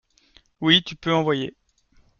Oui 0.61 0.81
tu 0.83 0.95
peux 0.95 1.13
envoyer. 1.13 1.55